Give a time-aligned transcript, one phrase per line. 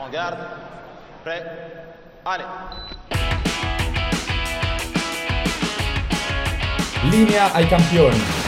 [0.00, 0.38] En garde.
[1.24, 1.42] Prêt.
[2.24, 2.46] Allez.
[7.10, 8.39] Linea ai campioni.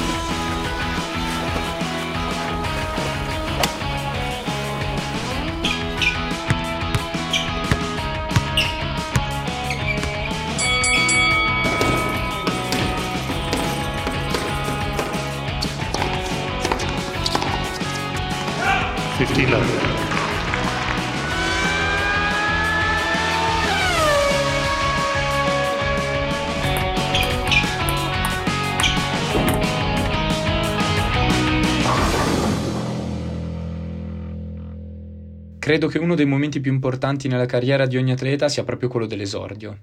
[35.72, 39.06] Credo che uno dei momenti più importanti nella carriera di ogni atleta sia proprio quello
[39.06, 39.78] dell'esordio.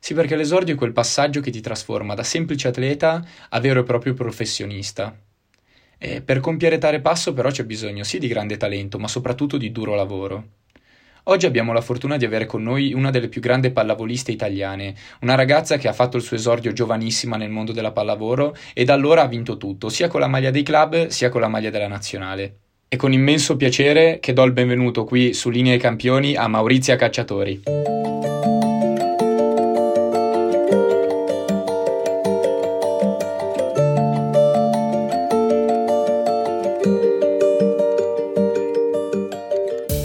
[0.00, 3.84] Sì, perché l'esordio è quel passaggio che ti trasforma da semplice atleta a vero e
[3.84, 5.16] proprio professionista.
[5.98, 9.70] E per compiere tale passo però c'è bisogno sì di grande talento, ma soprattutto di
[9.70, 10.48] duro lavoro.
[11.26, 15.36] Oggi abbiamo la fortuna di avere con noi una delle più grandi pallavoliste italiane, una
[15.36, 19.22] ragazza che ha fatto il suo esordio giovanissima nel mondo della pallavolo e da allora
[19.22, 22.56] ha vinto tutto, sia con la maglia dei club sia con la maglia della nazionale.
[22.94, 26.94] È con immenso piacere che do il benvenuto qui su Linea ai Campioni a Maurizia
[26.94, 27.62] Cacciatori.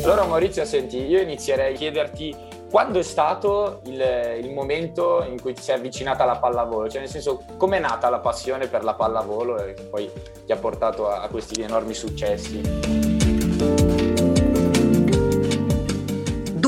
[0.03, 5.53] Allora Maurizio, senti, io inizierei a chiederti quando è stato il, il momento in cui
[5.53, 6.87] ti sei avvicinata alla pallavolo?
[6.87, 10.09] Cioè nel senso, com'è nata la passione per la pallavolo e che poi
[10.45, 13.08] ti ha portato a, a questi enormi successi?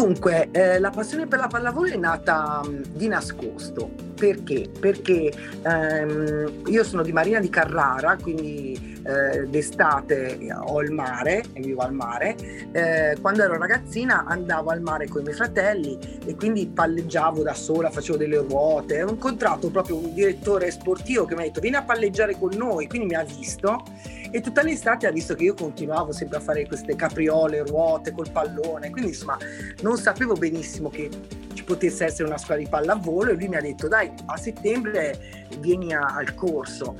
[0.02, 3.92] Dunque, eh, la passione per la pallavolo è nata mh, di nascosto.
[4.16, 4.68] Perché?
[4.80, 11.62] Perché ehm, io sono di Marina di Carrara, quindi eh, d'estate ho il mare, e
[11.62, 12.36] vivo al mare.
[12.72, 17.54] Eh, quando ero ragazzina andavo al mare con i miei fratelli e quindi palleggiavo da
[17.54, 19.04] sola, facevo delle ruote.
[19.04, 22.88] Ho incontrato proprio un direttore sportivo che mi ha detto vieni a palleggiare con noi,
[22.88, 23.84] quindi mi ha visto
[24.32, 28.32] e tutta l'estate ha visto che io continuavo sempre a fare queste capriole, ruote col
[28.32, 29.38] pallone, quindi insomma
[29.82, 31.10] non sapevo benissimo che
[31.54, 35.48] ci potesse essere una squadra di pallavolo e lui mi ha detto dai a settembre
[35.60, 36.96] vieni a- al corso.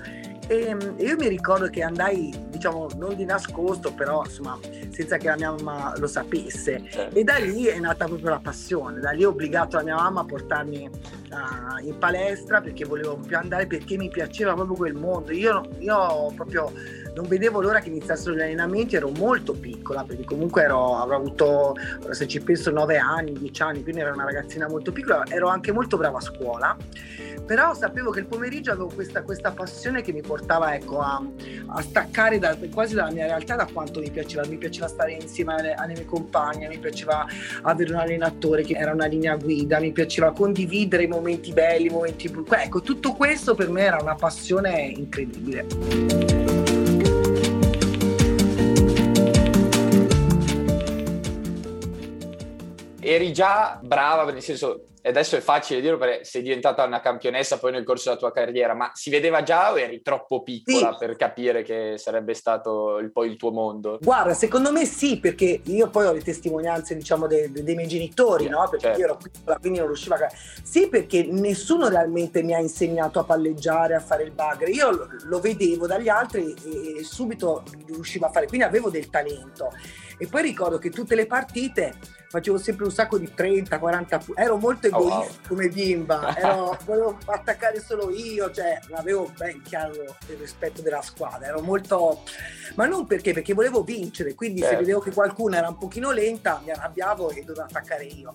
[0.48, 4.60] E mm, io mi ricordo che andai diciamo non di nascosto però insomma
[4.90, 6.84] senza che la mia mamma lo sapesse.
[6.90, 7.16] Certo.
[7.16, 9.00] e da lì è nata proprio la passione.
[9.00, 10.90] Da lì ho obbligato la mia mamma a portarmi
[11.30, 15.32] ah, in palestra perché volevo più andare perché mi piaceva proprio quel mondo.
[15.32, 16.72] Io, io proprio
[17.14, 21.76] non vedevo l'ora che iniziassero gli allenamenti, ero molto piccola perché comunque ero, avrò avuto,
[22.12, 25.72] se ci penso, 9 anni, 10 anni, quindi ero una ragazzina molto piccola, ero anche
[25.72, 26.76] molto brava a scuola,
[27.46, 31.22] però sapevo che il pomeriggio avevo questa, questa passione che mi portava ecco, a,
[31.68, 35.56] a staccare da- quasi dalla mia realtà da quanto mi piaceva, mi piaceva stare insieme
[35.56, 37.26] alle, alle mie compagne, mi piaceva
[37.64, 41.90] avere un allenatore che era una linea guida, mi piaceva condividere i momenti belli, i
[41.90, 46.41] momenti brutti, ecco tutto questo per me era una passione incredibile.
[53.12, 57.74] Eri già brava, nel senso, adesso è facile dirlo perché sei diventata una campionessa poi
[57.74, 60.98] nel corso della tua carriera, ma si vedeva già o eri troppo piccola Sì.
[61.06, 63.98] per capire che sarebbe stato il- poi il tuo mondo?
[64.02, 67.88] Guarda, secondo me sì, perché io poi ho le testimonianze, diciamo, de- de- dei miei
[67.90, 68.66] genitori, no?
[68.70, 69.00] Perché Certo.
[69.00, 70.30] io ero piccola, quindi non riuscivo a...
[70.64, 74.70] Sì, perché nessuno realmente mi ha insegnato a palleggiare, a fare il bagre.
[74.70, 79.10] Io lo, lo vedevo dagli altri e, e subito riuscivo a fare, quindi avevo del
[79.10, 79.70] talento.
[80.18, 81.94] E poi ricordo che tutte le partite
[82.32, 85.22] facevo sempre un sacco di 30, 40 pu- ero molto Oh, wow.
[85.22, 91.02] egoista come bimba, ero- volevo attaccare solo io, cioè avevo ben chiaro il rispetto della
[91.02, 92.24] squadra, ero molto
[92.76, 94.80] ma non perché, perché volevo vincere, quindi se Certo.
[94.80, 98.34] vedevo che qualcuno era un pochino lenta mi arrabbiavo e dovevo attaccare io.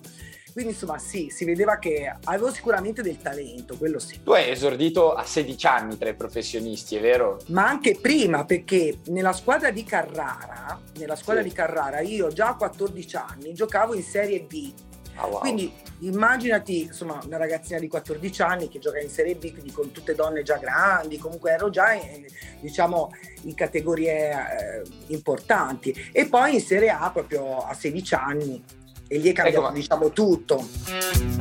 [0.53, 4.23] Quindi insomma sì, si vedeva che avevo sicuramente del talento, quello sì.
[4.23, 7.39] Tu hai esordito a 16 anni tra i professionisti, è vero?
[7.49, 11.49] Ma anche prima, perché nella squadra di Carrara, nella squadra Sì.
[11.49, 14.73] di Carrara, io già a 14 anni giocavo in Serie B.
[15.15, 15.39] Ah, wow.
[15.39, 19.91] Quindi immaginati insomma una ragazzina di 14 anni che gioca in Serie B, quindi con
[19.91, 22.25] tutte donne già grandi, comunque ero già in,
[22.59, 23.11] diciamo
[23.43, 26.09] in categorie eh, importanti.
[26.11, 28.63] E poi in Serie A proprio a 16 anni
[29.07, 31.36] e lì è cambiato Ecco, diciamo tutto.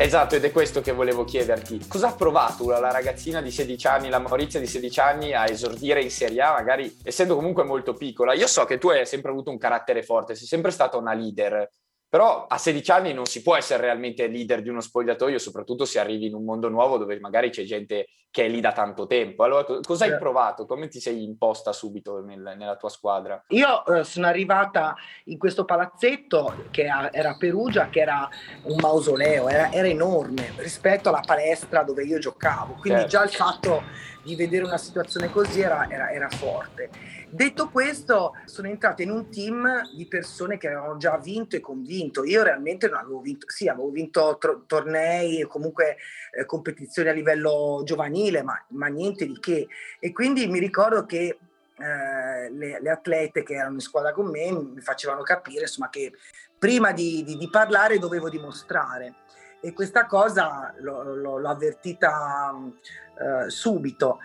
[0.00, 1.86] Esatto, ed è questo che volevo chiederti.
[1.86, 6.00] Cosa ha provato la ragazzina di 16 anni, la Maurizia di 16 anni, a esordire
[6.00, 8.32] in Serie A, magari essendo comunque molto piccola?
[8.32, 11.68] Io so che tu hai sempre avuto un carattere forte, sei sempre stata una leader.
[12.08, 15.98] Però a 16 anni non si può essere realmente leader di uno spogliatoio, soprattutto se
[15.98, 19.42] arrivi in un mondo nuovo dove magari c'è gente che è lì da tanto tempo.
[19.42, 20.66] Allora, cosa hai provato?
[20.66, 23.42] Come ti sei imposta subito nel, nella tua squadra?
[23.48, 24.94] Io eh, sono arrivata
[25.24, 28.28] in questo palazzetto che era a Perugia, che era
[28.62, 32.74] un mausoleo, era, era enorme rispetto alla palestra dove io giocavo.
[32.74, 33.16] Quindi certo.
[33.16, 33.82] già il fatto
[34.22, 36.90] di vedere una situazione così era, era, era forte.
[37.32, 42.24] Detto questo, sono entrata in un team di persone che avevano già vinto e convinto.
[42.24, 45.96] Io realmente non avevo vinto, sì, avevo vinto tro- tornei e comunque
[46.32, 49.68] eh, competizioni a livello giovanile, ma, ma, niente di che.
[49.98, 51.38] E quindi mi ricordo che
[51.76, 56.12] eh, le, le, atlete che erano in squadra con me mi facevano capire insomma, che
[56.58, 59.14] prima di, di, di parlare dovevo dimostrare.
[59.62, 62.54] E questa cosa l'ho, l'ho, l'ho avvertita
[63.18, 64.18] eh, subito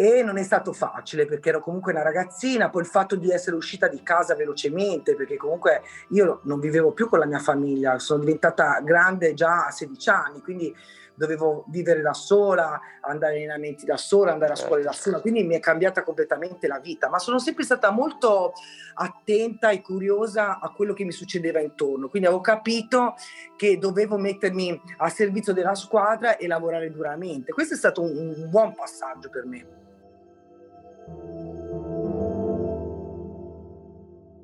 [0.00, 3.56] e non è stato facile perché ero comunque una ragazzina, poi il fatto di essere
[3.56, 8.20] uscita di casa velocemente, perché comunque io non vivevo più con la mia famiglia, sono
[8.20, 10.72] diventata grande già a 16 anni, quindi
[11.18, 15.10] dovevo vivere da sola, andare in allenamenti da sola, andare a scuola da certo.
[15.10, 18.52] sola, quindi mi è cambiata completamente la vita, ma sono sempre stata molto
[18.94, 23.14] attenta e curiosa a quello che mi succedeva intorno, quindi avevo capito
[23.56, 27.52] che dovevo mettermi a servizio della squadra e lavorare duramente.
[27.52, 29.77] Questo è stato un, un buon passaggio per me.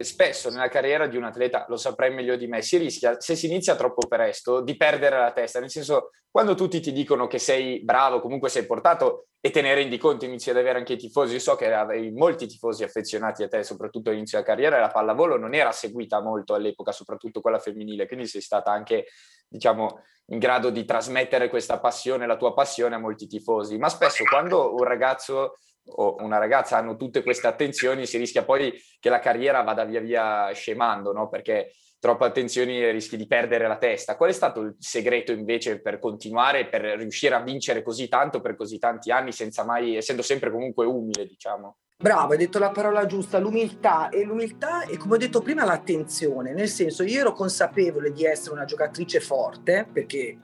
[0.04, 3.46] Spesso nella carriera di un atleta, lo saprai meglio di me, si rischia, se si
[3.46, 7.82] inizia troppo presto, di perdere la testa, nel senso, quando tutti ti dicono che sei
[7.82, 11.34] bravo, comunque sei portato, e te ne rendi conto, inizi ad avere anche i tifosi,
[11.34, 14.88] io so che avevi molti tifosi affezionati a te, soprattutto all'inizio della carriera, e la
[14.88, 19.06] pallavolo non era seguita molto all'epoca, soprattutto quella femminile, quindi sei stata anche,
[19.48, 24.24] diciamo, in grado di trasmettere questa passione, la tua passione a molti tifosi, ma spesso
[24.24, 25.54] quando un ragazzo
[25.86, 30.00] o una ragazza hanno tutte queste attenzioni, si rischia poi che la carriera vada via
[30.00, 31.28] via scemando, no?
[31.28, 34.16] Perché troppe attenzioni rischi di perdere la testa.
[34.16, 38.56] Qual è stato il segreto invece per continuare, per riuscire a vincere così tanto per
[38.56, 41.78] così tanti anni, senza mai, essendo sempre comunque umile, diciamo?
[41.96, 46.52] Bravo, hai detto la parola giusta, l'umiltà e l'umiltà e come ho detto prima l'attenzione,
[46.52, 50.36] nel senso io ero consapevole di essere una giocatrice forte perché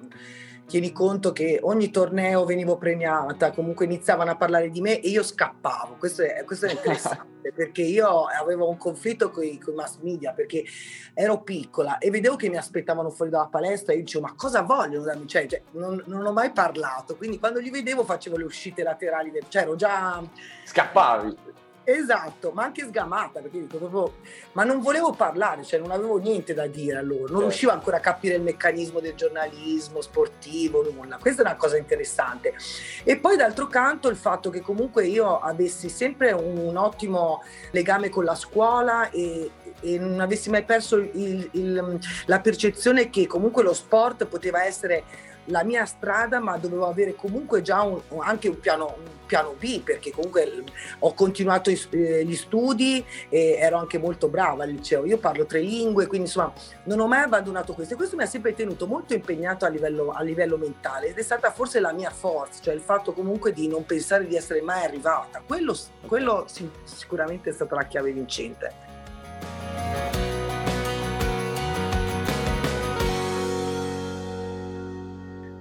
[0.70, 5.24] tieni conto che ogni torneo venivo premiata, comunque iniziavano a parlare di me e io
[5.24, 5.96] scappavo.
[5.98, 10.64] Questo è, questo è interessante perché io avevo un conflitto con i mass media perché
[11.12, 14.62] ero piccola e vedevo che mi aspettavano fuori dalla palestra e io dicevo ma cosa
[14.62, 15.26] vogliono da me?
[15.26, 19.32] Cioè, cioè non, non, ho mai parlato, quindi quando li vedevo facevo le uscite laterali,
[19.32, 20.22] del, cioè ero già...
[20.64, 21.36] Scappavi.
[21.82, 24.14] Esatto, ma anche sgamata, perché dico proprio,
[24.52, 27.40] ma non volevo parlare, cioè non avevo niente da dire a loro, non certo.
[27.40, 31.18] riuscivo ancora a capire il meccanismo del giornalismo sportivo, nulla.
[31.18, 32.54] Questa è una cosa interessante.
[33.02, 38.24] E poi d'altro canto il fatto che comunque io avessi sempre un ottimo legame con
[38.24, 39.50] la scuola e,
[39.80, 45.04] e non avessi mai perso il, il, la percezione che comunque lo sport poteva essere
[45.50, 49.80] la mia strada, ma dovevo avere comunque già un, anche un piano, un piano, B,
[49.80, 50.64] perché comunque
[51.00, 55.04] ho continuato eh, gli studi e ero anche molto brava al liceo.
[55.04, 56.52] Io parlo tre lingue, quindi insomma
[56.84, 60.10] non ho mai abbandonato questo e questo mi ha sempre tenuto molto impegnato a livello,
[60.10, 63.68] a livello mentale ed è stata forse la mia forza, cioè il fatto comunque di
[63.68, 65.42] non pensare di essere mai arrivata.
[65.46, 65.76] Quello,
[66.06, 66.46] quello
[66.84, 70.29] sicuramente è stata la chiave vincente.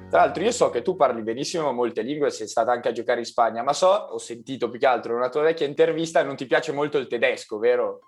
[0.09, 3.19] Tra l'altro io so che tu parli benissimo molte lingue, sei stata anche a giocare
[3.19, 6.35] in Spagna, ma so, ho sentito più che altro in una tua vecchia intervista, non
[6.35, 7.99] ti piace molto il tedesco, vero?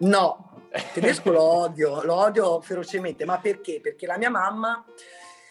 [0.00, 3.80] No, il tedesco lo odio, lo odio ferocemente, ma perché?
[3.80, 4.84] Perché la mia mamma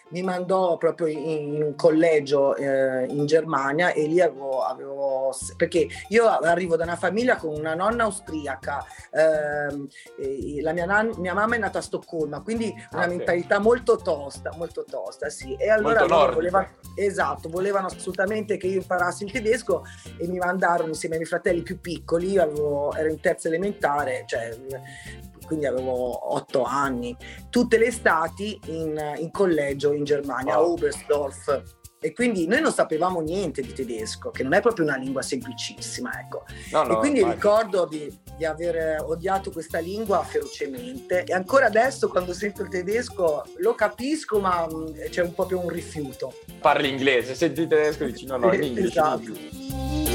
[0.08, 6.28] mi mandò proprio in un collegio eh, in Germania e lì avevo, avevo, perché io
[6.28, 11.58] arrivo da una famiglia con una nonna austriaca eh, la mia, nan- mia, mamma è
[11.58, 15.54] nata a Stoccolma quindi una ah, mentalità molto tosta molto tosta sì.
[15.56, 19.84] E allora voleva, esatto volevano assolutamente che io imparassi il tedesco
[20.18, 24.24] e mi mandarono insieme ai miei fratelli più piccoli io avevo, ero in terza elementare
[24.26, 24.56] cioè
[25.46, 27.16] quindi avevo otto anni,
[27.48, 30.64] tutte le estati in, in collegio in Germania, wow.
[30.64, 31.62] a Oberstdorf.
[31.98, 36.20] E quindi noi non sapevamo niente di tedesco, che non è proprio una lingua semplicissima,
[36.20, 36.44] ecco.
[36.70, 37.32] No, no, e quindi vai.
[37.32, 43.42] ricordo di, di, aver odiato questa lingua ferocemente e ancora adesso quando sento il tedesco
[43.56, 46.34] lo capisco, ma mm, c'è un po' più un rifiuto.
[46.60, 48.88] Parli inglese, senti il tedesco e dici no, no, in inglese.
[48.88, 50.05] esatto.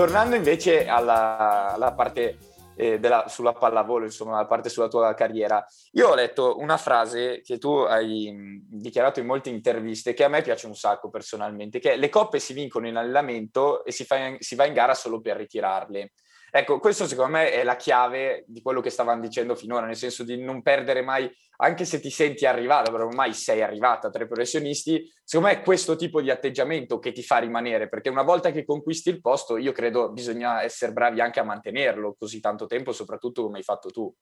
[0.00, 2.38] Tornando invece alla, alla parte
[2.74, 7.42] eh, della, sulla pallavolo, insomma, la parte sulla tua carriera, io ho letto una frase
[7.42, 8.34] che tu hai
[8.66, 12.38] dichiarato in molte interviste che a me piace un sacco personalmente, che è le coppe
[12.38, 16.12] si vincono in allenamento e si, fa in, si va in gara solo per ritirarle.
[16.50, 20.24] Ecco, questo secondo me è la chiave di quello che stavano dicendo finora, nel senso
[20.24, 24.26] di non perdere mai, anche se ti senti arrivato, però ormai sei arrivata tra i
[24.26, 28.50] professionisti, secondo me è questo tipo di atteggiamento che ti fa rimanere, perché una volta
[28.50, 32.92] che conquisti il posto, io credo bisogna essere bravi anche a mantenerlo così tanto tempo,
[32.92, 34.12] soprattutto come hai fatto tu.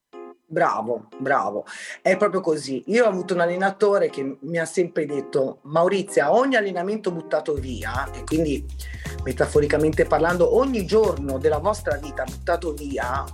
[0.51, 1.67] Bravo, bravo,
[2.01, 2.83] è proprio così.
[2.87, 8.11] Io ho avuto un allenatore che mi ha sempre detto, Maurizia, ogni allenamento buttato via,
[8.13, 8.65] e quindi
[9.25, 13.25] metaforicamente parlando, ogni giorno della vostra vita buttato via,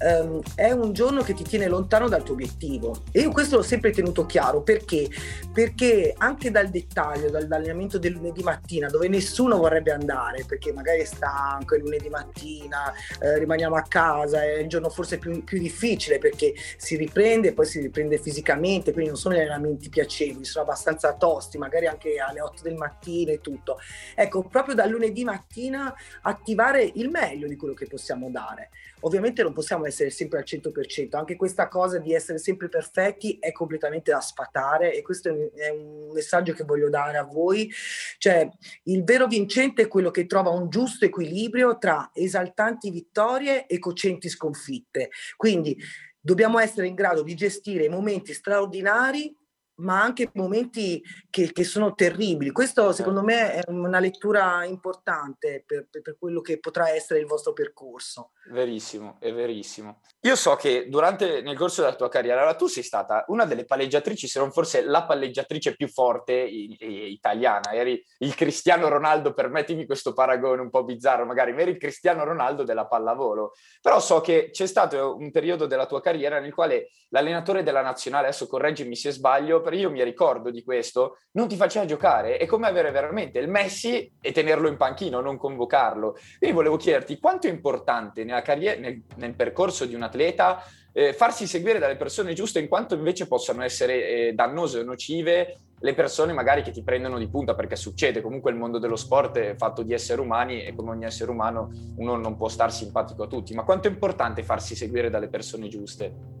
[0.00, 3.02] um, è un giorno che ti tiene lontano dal tuo obiettivo.
[3.12, 5.08] E io questo l'ho sempre tenuto chiaro perché?
[5.52, 11.04] Perché anche dal dettaglio, dall'allenamento del lunedì mattina, dove nessuno vorrebbe andare, perché magari è
[11.04, 16.18] stanco, è lunedì mattina, eh, rimaniamo a casa, è il giorno forse più, più difficile
[16.18, 20.64] perché si riprende e poi si riprende fisicamente, quindi non sono gli allenamenti piacevoli, sono
[20.64, 23.78] abbastanza tosti, magari anche alle 8 del mattino e tutto.
[24.14, 28.70] Ecco, proprio dal lunedì mattina attivare il meglio di quello che possiamo dare.
[29.00, 33.52] Ovviamente non possiamo essere sempre al 100%, anche questa cosa di essere sempre perfetti è
[33.52, 37.70] completamente da sfatare e questo è un messaggio che voglio dare a voi,
[38.18, 38.48] cioè
[38.84, 44.28] il vero vincente è quello che trova un giusto equilibrio tra esaltanti vittorie e cocenti
[44.28, 45.10] sconfitte.
[45.36, 45.76] Quindi
[46.20, 49.34] dobbiamo essere in grado di gestire i momenti straordinari
[49.78, 52.50] ma anche momenti che, che, sono terribili.
[52.50, 57.26] Questo secondo me è una lettura importante per, per, per, quello che potrà essere il
[57.26, 58.32] vostro percorso.
[58.50, 60.00] Verissimo, è verissimo.
[60.22, 64.26] Io so che durante, nel corso della tua carriera, tu sei stata una delle palleggiatrici,
[64.26, 67.72] se non forse la palleggiatrice più forte in, in, italiana.
[67.72, 72.24] Eri il Cristiano Ronaldo, permettimi questo paragone un po' bizzarro, magari, ma eri il Cristiano
[72.24, 73.52] Ronaldo della pallavolo.
[73.80, 78.28] Però so che c'è stato un periodo della tua carriera nel quale l'allenatore della nazionale,
[78.28, 82.38] adesso correggimi se sbaglio, per io mi ricordo di questo, non ti faceva giocare.
[82.38, 86.16] È come avere veramente il Messi e tenerlo in panchino, non convocarlo.
[86.38, 91.46] Quindi volevo chiederti quanto è importante carriera, nel, nel percorso di un atleta eh, farsi
[91.46, 96.32] seguire dalle persone giuste in quanto invece possano essere eh, dannose o nocive le persone
[96.32, 99.82] magari che ti prendono di punta perché succede comunque il mondo dello sport è fatto
[99.82, 103.54] di esseri umani e come ogni essere umano uno non può star simpatico a tutti
[103.54, 106.37] ma quanto è importante farsi seguire dalle persone giuste?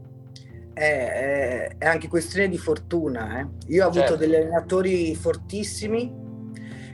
[0.78, 3.40] È, è, anche questione di fortuna.
[3.40, 3.46] Eh.
[3.72, 4.16] Io ho avuto certo.
[4.16, 6.26] degli allenatori fortissimi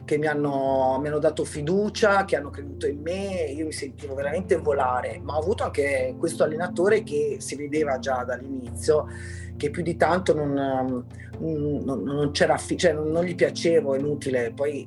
[0.04, 4.14] che mi hanno, mi hanno, dato fiducia, che hanno creduto in me, io mi sentivo
[4.14, 9.06] veramente volare, ma ho avuto anche questo allenatore che si vedeva già dall'inizio
[9.56, 10.52] che più di tanto non,
[11.38, 14.86] non, non c'era, cioè non, non gli piacevo, è inutile, poi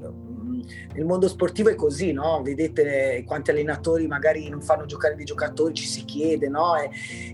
[0.93, 2.41] nel mondo sportivo è così, no?
[2.43, 6.75] Vedete quanti allenatori magari non fanno giocare dei giocatori, ci si chiede, no?
[6.75, 6.89] E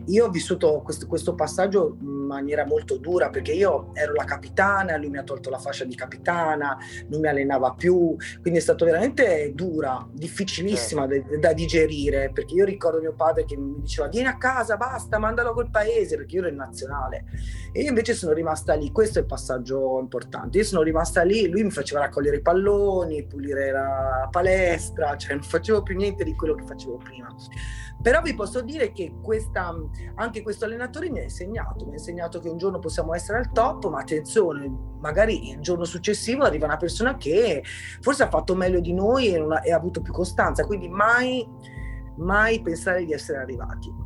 [0.07, 4.97] io ho vissuto questo, questo passaggio in maniera molto dura perché io ero la capitana,
[4.97, 8.85] lui mi ha tolto la fascia di capitana, non mi allenava più, quindi è stato
[8.85, 11.31] veramente dura, difficilissima certo.
[11.31, 15.17] da, da digerire perché io ricordo mio padre che mi diceva vieni a casa, basta,
[15.17, 17.25] mandalo col paese perché io ero in nazionale
[17.71, 21.47] e io invece sono rimasta lì, questo è il passaggio importante, io sono rimasta lì,
[21.47, 26.35] lui mi faceva raccogliere i palloni, pulire la palestra, cioè non facevo più niente di
[26.35, 27.33] quello che facevo prima.
[28.01, 29.73] Però vi posso dire che questa,
[30.15, 33.51] anche questo allenatore mi ha insegnato, mi ha insegnato che un giorno possiamo essere al
[33.51, 37.63] top, ma attenzione, magari il giorno successivo arriva una persona che
[38.01, 41.47] forse ha fatto meglio di noi e, ha, e ha avuto più costanza, quindi mai,
[42.17, 44.02] mai pensare di essere arrivati.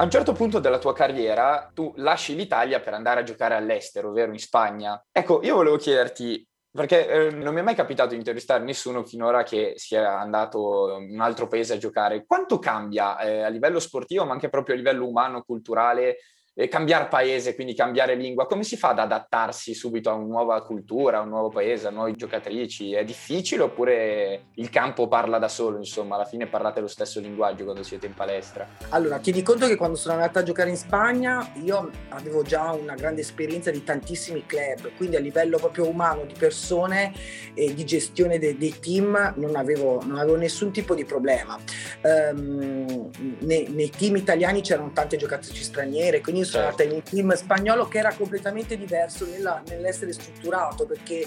[0.00, 4.10] A un certo punto della tua carriera tu lasci l'Italia per andare a giocare all'estero,
[4.10, 5.04] ovvero in Spagna.
[5.10, 9.42] Ecco, io volevo chiederti, perché eh, non mi è mai capitato di intervistare nessuno finora
[9.42, 12.24] che sia andato in un altro paese a giocare.
[12.26, 16.18] Quanto cambia eh, a livello sportivo, ma anche proprio a livello umano, culturale,
[16.66, 21.18] cambiare paese, quindi cambiare lingua, come si fa ad adattarsi subito a una nuova cultura,
[21.18, 22.94] a un nuovo paese, a nuove giocatrici?
[22.94, 27.62] È difficile oppure il campo parla da solo, insomma, alla fine parlate lo stesso linguaggio
[27.62, 28.66] quando siete in palestra?
[28.88, 32.94] Allora, tieni conto che quando sono andata a giocare in Spagna io avevo già una
[32.94, 37.12] grande esperienza di tantissimi club, quindi a livello proprio umano, di persone
[37.54, 41.56] e di gestione dei, dei team non avevo, non avevo, nessun tipo di problema.
[42.02, 43.10] Um,
[43.40, 46.82] nei, nei team italiani c'erano tante giocatrici straniere, quindi sono certo.
[46.82, 51.26] in un team spagnolo che era completamente diverso nella, nell'essere strutturato perché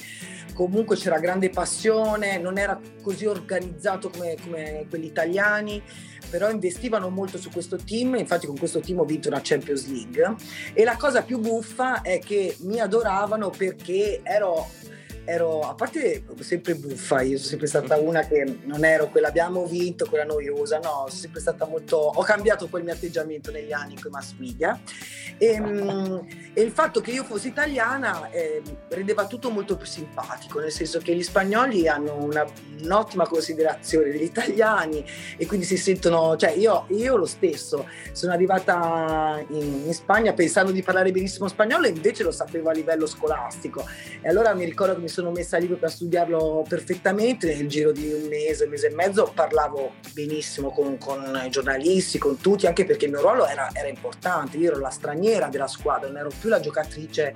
[0.53, 5.81] comunque c'era grande passione, non era così organizzato come, come quelli italiani
[6.29, 10.35] però investivano molto su questo team, infatti con questo team ho vinto una Champions League
[10.73, 14.69] e la cosa più buffa è che mi adoravano perché ero
[15.31, 19.65] ero, a parte sempre buffa, io sono sempre stata una che non ero quella abbiamo
[19.65, 23.95] vinto, quella noiosa, no, sono sempre stata molto, ho cambiato il mio atteggiamento negli anni
[23.95, 24.79] con i mass media.
[25.37, 30.59] E, ehm, e, il fatto che io fossi italiana eh, rendeva tutto molto più simpatico,
[30.59, 32.45] nel senso che gli spagnoli hanno una,
[32.81, 35.03] un'ottima considerazione degli italiani
[35.37, 40.71] e quindi si sentono, cioè io, io lo stesso sono arrivata in, in Spagna pensando
[40.71, 43.85] di parlare benissimo spagnolo e invece lo sapevo a livello scolastico.
[44.21, 48.11] E allora mi ricordo che mi sono messa lì per studiarlo perfettamente nel giro di
[48.11, 52.85] un mese, un mese e mezzo parlavo benissimo con, con i giornalisti, con tutti, anche
[52.85, 56.31] perché il mio ruolo era, era importante, io ero la straniera della squadra, non ero
[56.39, 57.33] più la giocatrice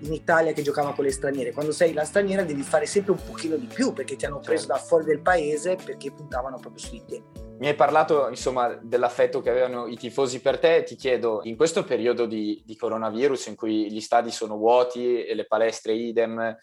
[0.00, 1.52] in Italia che giocava con le straniere.
[1.52, 4.66] Quando sei la straniera devi fare sempre un pochino di più perché ti hanno preso
[4.66, 7.22] da fuori del paese perché puntavano proprio su di te.
[7.58, 11.82] Mi hai parlato insomma dell'affetto che avevano i tifosi per te, ti chiedo in questo
[11.82, 16.56] periodo di, di coronavirus in cui gli stadi sono vuoti e le palestre idem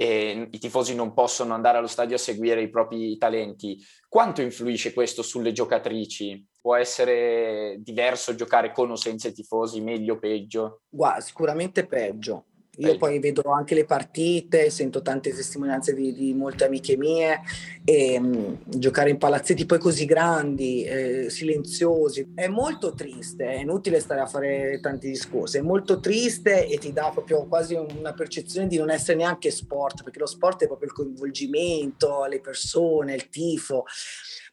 [0.00, 4.92] e i tifosi non possono andare allo stadio a seguire i propri talenti, quanto influisce
[4.92, 6.46] questo sulle giocatrici?
[6.60, 10.82] Può essere diverso giocare con o senza i tifosi, meglio o peggio?
[10.88, 12.44] Guarda, sicuramente peggio
[12.78, 17.40] io poi vedo anche le partite, sento tante testimonianze di, di molte amiche mie
[17.84, 24.00] e mh, giocare in palazzetti poi così grandi, eh, silenziosi, è molto triste, è inutile
[24.00, 28.68] stare a fare tanti discorsi, è molto triste e ti dà proprio quasi una percezione
[28.68, 33.28] di non essere neanche sport, perché lo sport è proprio il coinvolgimento, le persone, il
[33.28, 33.84] tifo.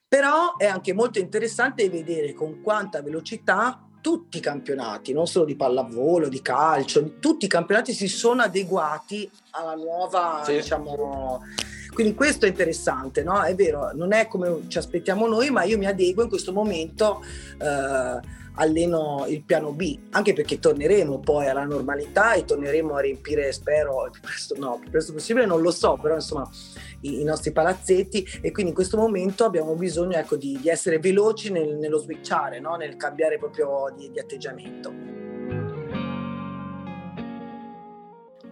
[0.08, 5.56] Però è anche molto interessante vedere con quanta velocità tutti i campionati, non solo di
[5.56, 10.58] pallavolo, di calcio, tutti i campionati si sono adeguati alla nuova, sì.
[10.58, 11.42] diciamo...
[11.92, 13.42] Quindi questo è interessante, no?
[13.42, 17.24] È vero, non è come ci aspettiamo noi, ma io mi adeguo in questo momento.
[17.58, 18.20] Eh,
[18.56, 24.10] alleno il piano B, anche perché torneremo poi alla normalità e torneremo a riempire, spero,
[24.12, 26.50] più presto, no, più presto possibile, non lo so, però insomma
[27.02, 31.00] i, i nostri palazzetti e quindi in questo momento abbiamo bisogno ecco, di, di, essere
[31.00, 32.76] veloci nel, nello switchare, no?
[32.76, 34.94] nel cambiare proprio di, di atteggiamento.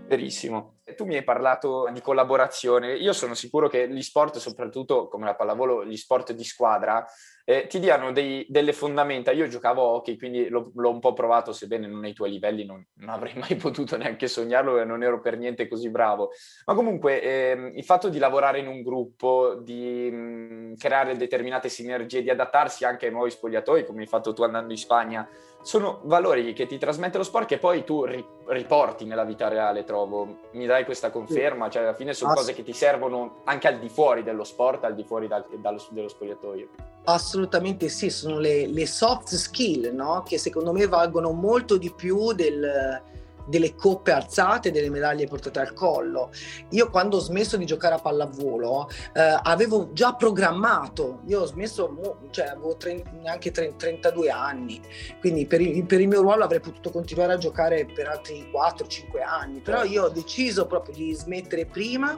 [0.07, 0.81] Verissimo.
[0.95, 2.93] Tu mi hai parlato di collaborazione.
[2.95, 7.05] Io sono sicuro che gli sport, soprattutto come la pallavolo, gli sport di squadra,
[7.45, 9.31] eh, ti diano dei, delle fondamenta.
[9.31, 12.85] Io giocavo hockey, quindi l'ho, l'ho, un po' provato, sebbene non ai tuoi livelli, non,
[12.95, 16.31] non, avrei mai potuto neanche sognarlo e non ero per niente così bravo.
[16.65, 21.69] Ma comunque eh, il fatto di lavorare in un gruppo, di mh, mm, creare determinate
[21.69, 25.27] sinergie, di adattarsi anche ai nuovi spogliatoi, come hai fatto tu andando in Spagna,
[25.63, 29.83] sono valori che ti trasmette lo sport che poi tu ri- riporti nella vita reale,
[29.83, 30.49] trovo.
[30.51, 31.69] Mi dai questa conferma?
[31.69, 34.83] Cioè, alla fine sono Ass- cose che ti servono anche al di fuori dello sport,
[34.83, 36.67] al di fuori dal, dallo, dello spogliatoio.
[37.05, 40.23] Assolutamente sì, sono le, le soft skill, no?
[40.25, 43.01] Che secondo me valgono molto di più del
[43.45, 46.31] delle coppe alzate, delle medaglie portate al collo.
[46.69, 52.19] Io quando ho smesso di giocare a pallavolo eh, avevo già programmato, io ho smesso,
[52.31, 54.81] cioè avevo tre, neanche 30, 32 anni,
[55.19, 59.21] quindi per il, per il, mio ruolo avrei potuto continuare a giocare per altri 4-5
[59.23, 62.17] anni, però io ho deciso proprio di smettere prima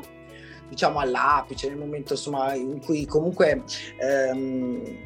[0.67, 3.63] diciamo all'apice, nel momento insomma, in cui comunque
[3.99, 5.05] ehm,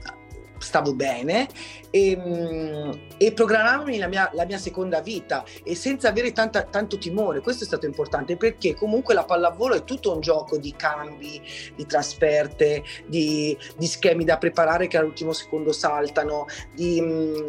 [0.59, 1.47] stavo bene
[1.89, 6.97] e, mm, e programmarmi la mia, la mia, seconda vita e senza avere tanta, tanto
[6.97, 7.41] timore.
[7.41, 11.41] Questo è stato importante perché comunque la pallavolo è tutto un gioco di cambi,
[11.75, 17.01] di trasferte, di, di schemi da preparare che all'ultimo secondo saltano, di,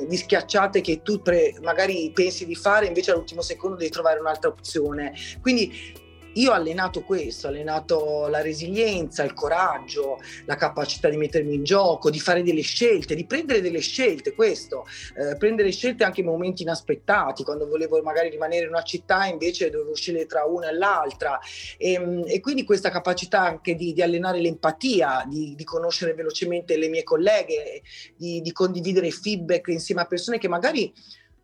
[0.06, 4.48] di schiacciate che tu pre, magari pensi di fare invece all'ultimo secondo devi trovare un'altra
[4.48, 5.12] opzione.
[5.40, 5.99] Quindi
[6.34, 11.64] io ho allenato questo, ho allenato la resilienza, il coraggio, la capacità di mettermi in
[11.64, 16.26] gioco, di fare delle scelte, di prendere delle scelte, questo, eh, prendere scelte anche in
[16.26, 20.74] momenti inaspettati, quando volevo magari rimanere in una città invece dovevo scegliere tra una e
[20.74, 21.38] l'altra.
[21.76, 26.76] E, ehm, e quindi questa capacità anche di, di allenare l'empatia, di, di, conoscere velocemente
[26.76, 27.82] le mie colleghe,
[28.16, 30.92] di, di condividere feedback insieme a persone che magari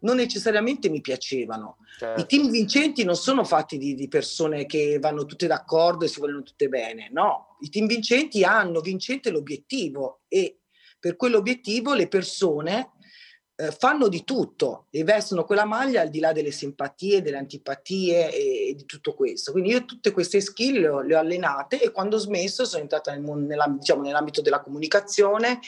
[0.06, 1.78] non necessariamente mi piacevano.
[1.98, 2.20] Certo.
[2.20, 6.20] I team vincenti non sono fatti di, di, persone che vanno tutte d'accordo e si
[6.20, 7.56] vogliono tutte bene, no.
[7.60, 10.60] I team vincenti hanno vincente l'obiettivo e
[11.00, 12.92] per quell'obiettivo le persone
[13.56, 18.32] eh, fanno di tutto e vestono quella maglia al di là delle simpatie, delle antipatie
[18.32, 19.50] e, e di tutto questo.
[19.50, 22.82] Quindi io tutte queste skill le ho, le ho allenate e quando ho smesso sono
[22.82, 25.58] entrata nel, nella, diciamo, nell'ambito della comunicazione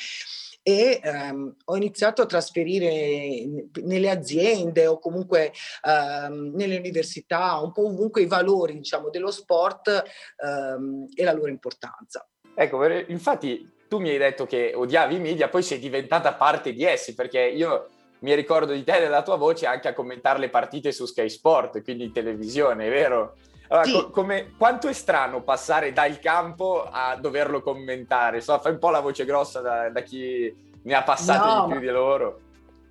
[0.68, 3.42] e ehm, ho iniziato a trasferire
[3.84, 5.50] nelle aziende o comunque
[5.82, 9.88] ehm, nelle università, un po' ovunque i valori diciamo, dello sport
[10.36, 12.28] ehm, e la loro importanza.
[12.54, 16.84] Ecco, infatti tu mi hai detto che odiavi i media, poi sei diventata parte di
[16.84, 20.50] essi, perché io mi ricordo di te e della tua voce anche a commentare le
[20.50, 23.36] partite su Sky Sport, quindi in televisione, è vero?
[23.68, 23.92] Allora, Sì.
[23.92, 28.40] co- come- quanto è strano passare dal campo a doverlo commentare?
[28.40, 31.72] So, fai un po' la voce grossa da, da chi ne ha passate No, di
[31.72, 32.40] più di loro.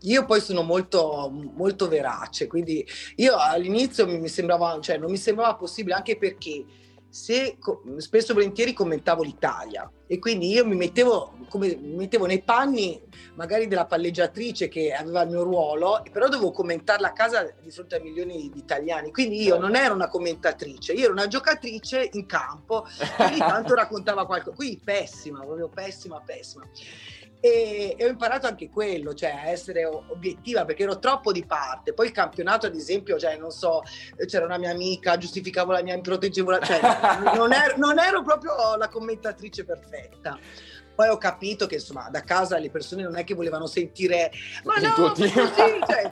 [0.01, 2.85] Io poi sono molto, molto verace, quindi
[3.15, 6.63] io all'inizio mi, mi sembrava, cioè non mi sembrava possibile anche perché
[7.09, 7.57] se
[7.97, 9.89] spesso e volentieri commentavo l'Italia.
[10.09, 13.01] E quindi io mi mettevo, come, mi mettevo nei panni
[13.35, 17.97] magari della palleggiatrice che aveva il mio ruolo, però dovevo commentarla a casa di fronte
[17.97, 22.25] a milioni di italiani, quindi io non ero una commentatrice, io ero una giocatrice in
[22.25, 22.85] campo
[23.17, 26.65] che ogni tanto raccontava qualcosa, quindi pessima, proprio pessima, pessima.
[27.39, 31.93] E, e ho imparato anche quello, cioè a essere obiettiva perché ero troppo di parte.
[31.93, 33.83] Poi il campionato, ad esempio, cioè non so,
[34.25, 36.79] c'era una mia amica, giustificavo la mia, proteggevo la, cioè
[37.35, 40.37] non ero, non ero proprio la commentatrice perfetta.
[40.95, 44.31] Poi ho capito che insomma da casa le persone non è che volevano sentire
[44.63, 46.09] ma Il no, ma così, cioè,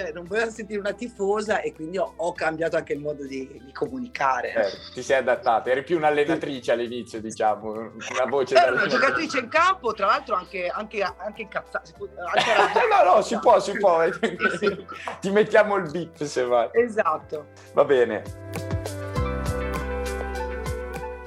[0.00, 3.60] cioè, non volevano sentire una tifosa e quindi ho, ho cambiato anche il modo di,
[3.64, 4.54] di comunicare.
[4.54, 9.38] Eh, ti sei adattata, eri più un'allenatrice all'inizio, diciamo, una voce Ero una da giocatrice
[9.40, 11.90] in campo, tra l'altro anche, anche, anche incazzata.
[12.34, 14.02] anche no, no, si può, si può.
[15.20, 16.68] Ti mettiamo il beep se vai.
[16.72, 17.48] Esatto.
[17.74, 18.22] Va bene.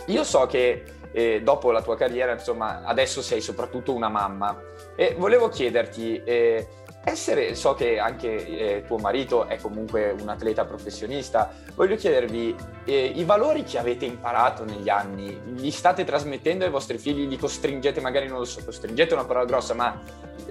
[0.07, 4.59] Io so che eh, dopo la tua carriera, insomma, adesso sei soprattutto una mamma
[4.95, 6.67] e volevo chiederti, eh,
[7.05, 13.05] essere, so che anche eh, tuo marito è comunque un atleta professionista, voglio chiedervi eh,
[13.15, 17.99] i valori che avete imparato negli anni, li state trasmettendo ai vostri figli, li costringete,
[17.99, 19.99] magari non lo so, costringete è una parola grossa, ma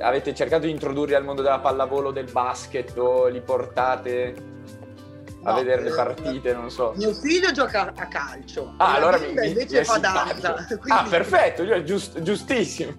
[0.00, 4.34] avete cercato di introdurli al mondo della pallavolo, del basket o li portate
[5.44, 6.92] a No, vedere le eh, partite, non so.
[6.96, 8.74] Mio figlio gioca a calcio.
[8.76, 10.54] Ah, allora mi, invece mi fa danza.
[10.54, 12.94] Ah, quindi- perfetto, io- giust- giustissimo.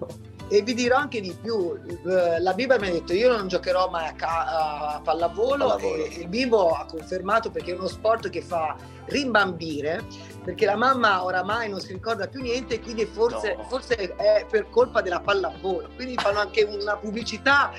[0.48, 1.74] E vi dirò anche di più.
[2.06, 5.66] eh, La Biba mi ha detto: Io non giocherò mai a, ca- a pallavolo.
[5.66, 6.04] Pallavolo.
[6.04, 8.76] E il bimbo ha confermato perché è uno sport che fa
[9.06, 10.04] rimbambire.
[10.44, 13.62] Perché la mamma oramai non si ricorda più niente, quindi forse, No.
[13.64, 15.88] forse è per colpa della pallavolo.
[15.96, 17.72] Quindi fanno anche una pubblicità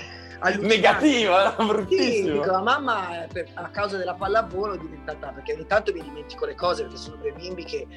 [0.60, 2.34] Negativa, Sì, brutissimo.
[2.42, 6.46] dico, la mamma per- a causa della pallavolo è diventata perché ogni tanto mi dimentico
[6.46, 7.88] le cose perché sono due bimbi che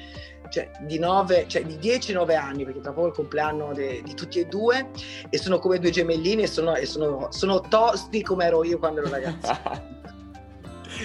[0.49, 4.13] cioè, di 9, cioè di 10-9 anni perché tra poco è il compleanno de- di
[4.15, 4.89] tutti e due
[5.29, 9.01] e sono come due gemellini e sono, e sono, sono tosti come ero io quando
[9.01, 9.97] ero ragazzo.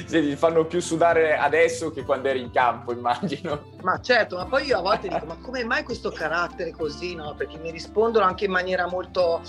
[0.07, 3.65] Sì, ti fanno più sudare adesso che quando eri in campo, immagino.
[3.83, 7.35] ma certo, ma poi io a volte dico ma come mai questo carattere così, no?
[7.37, 9.43] Perché mi rispondono anche in maniera molto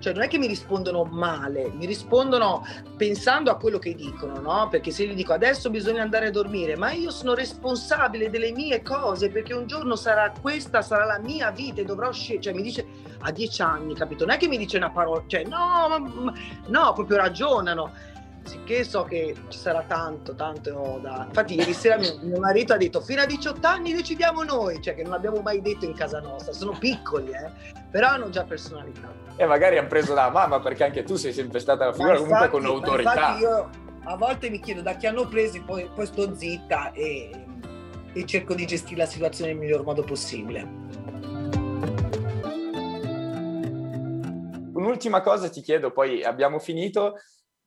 [0.00, 4.68] cioè non è che mi rispondono male, mi rispondono pensando a quello che dicono, no?
[4.68, 8.82] Perché se gli dico adesso bisogna andare a dormire, ma io sono responsabile delle mie
[8.82, 12.62] cose perché un giorno sarà questa, sarà la mia vita e dovrò scegliere, cioè mi
[12.62, 12.86] dice
[13.20, 14.24] a dieci anni, capito?
[14.24, 16.34] Non è che mi dice una parola, cioè no, ma, ma-
[16.66, 17.92] no, proprio ragionano.
[18.42, 21.24] Sicché so che ci sarà tanto, tanto da...
[21.26, 24.94] Infatti ieri sera mio, mio marito ha detto fino a 18 anni decidiamo noi, cioè
[24.94, 27.50] che non abbiamo mai detto in casa nostra, sono piccoli, eh,
[27.90, 29.12] però hanno già personalità.
[29.36, 32.18] E magari hanno preso da mamma perché anche tu sei sempre stata una figura Ma
[32.18, 33.12] comunque infatti- con autorità.
[33.12, 33.70] Infatti io
[34.04, 37.30] a volte mi chiedo da chi hanno presi, poi, poi sto zitta e,
[38.12, 40.88] e cerco di gestire la situazione nel miglior modo possibile.
[44.72, 47.16] Un'ultima cosa ti chiedo, poi abbiamo finito.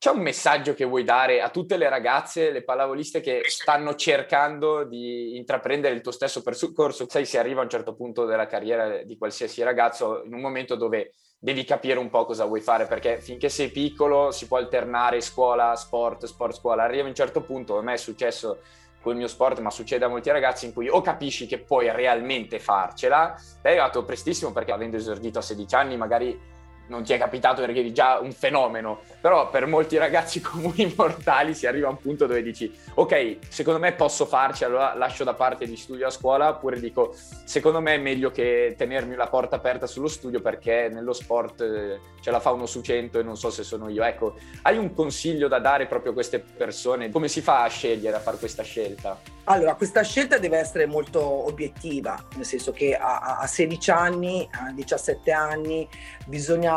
[0.04, 4.84] C'è un messaggio che vuoi dare a tutte le ragazze, le pallavoliste che stanno cercando
[4.84, 7.08] di intraprendere il tuo stesso percorso?
[7.08, 10.76] Sai, si arriva a un certo punto della carriera di qualsiasi ragazzo in un momento
[10.76, 15.22] dove devi capire un po' cosa vuoi fare, perché finché sei piccolo si può alternare
[15.22, 16.84] scuola, sport, sport, scuola.
[16.84, 18.60] Arriva a un certo punto, a me è successo
[19.02, 22.60] col mio sport, ma succede a molti ragazzi in cui o capisci che puoi realmente
[22.60, 26.52] farcela, è arrivato prestissimo perché avendo esordito a 16 anni magari
[26.88, 31.54] non ti è capitato perché eri già un fenomeno, però per molti ragazzi comuni mortali
[31.54, 35.34] si arriva a un punto dove dici ok, secondo me posso farci, allora lascio da
[35.34, 37.16] parte gli studi a scuola, oppure dico
[37.46, 42.00] secondo me è meglio che tenermi la porta aperta sullo studio perché nello sport eh,
[42.22, 44.04] ce la fa uno su cento e non so se sono io.
[44.04, 47.10] Ecco, hai un consiglio da dare proprio a queste persone?
[47.10, 49.20] Come si fa a scegliere, a fare questa scelta?
[49.46, 54.72] Allora, questa scelta deve essere molto obiettiva, nel senso che a- a 16 anni, a
[54.72, 55.88] 17 anni,
[56.26, 56.73] bisogna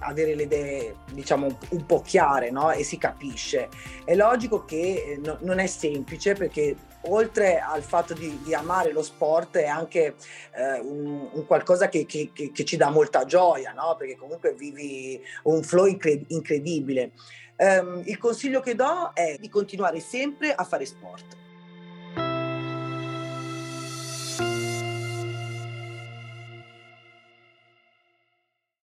[0.00, 2.70] avere le idee, diciamo, un po' chiare, no?
[2.70, 3.68] E si capisce.
[4.04, 8.92] È logico che eh, no- non è semplice perché oltre al fatto di, di amare
[8.92, 10.14] lo sport è anche
[10.54, 13.94] eh, un, un qualcosa che, che- che- ci dà molta gioia, no?
[13.96, 17.12] Perché comunque vivi un flow incre- incredibile.
[17.56, 21.36] Ehm, il consiglio che do è di continuare sempre a fare sport